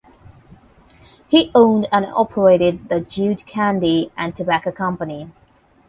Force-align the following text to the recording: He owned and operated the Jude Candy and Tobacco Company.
He 1.27 1.51
owned 1.53 1.87
and 1.91 2.07
operated 2.07 2.89
the 2.89 3.01
Jude 3.01 3.45
Candy 3.45 4.11
and 4.17 4.35
Tobacco 4.35 4.71
Company. 4.71 5.29